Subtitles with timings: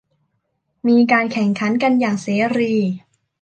[0.87, 2.73] มีการแข่งขันกันอย่างเสรี